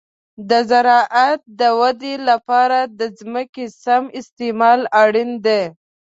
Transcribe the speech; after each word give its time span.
د 0.49 0.51
زراعت 0.69 1.41
د 1.59 1.61
ودې 1.79 2.15
لپاره 2.29 2.79
د 2.99 3.01
ځمکې 3.19 3.65
سم 3.83 4.03
استعمال 4.19 4.81
اړین 5.03 5.31
دی. 5.45 5.63